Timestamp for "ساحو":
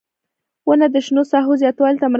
1.31-1.53